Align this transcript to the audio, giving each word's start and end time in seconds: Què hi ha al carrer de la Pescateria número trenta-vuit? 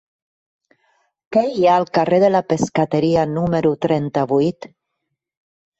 Què 1.37 1.43
hi 1.57 1.67
ha 1.67 1.75
al 1.81 1.85
carrer 1.99 2.21
de 2.25 2.33
la 2.37 2.41
Pescateria 2.55 3.29
número 3.39 3.77
trenta-vuit? 3.87 4.71